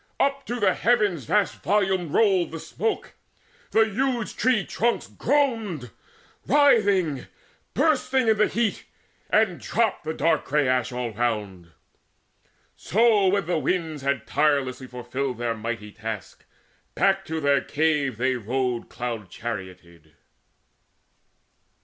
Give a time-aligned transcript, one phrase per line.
[0.19, 3.13] Up to the heavens Vast volumed rolled the smoke.
[3.69, 5.91] The huge tree trunks Groaned,
[6.47, 7.27] writhing,
[7.75, 8.85] bursting, in the heat,
[9.29, 11.73] and dropped The dark grey ash all round.
[12.75, 16.45] So when the winds Had tirelessly fulfilled their mighty task,
[16.95, 20.15] Back to their cave they rode cloud charioted.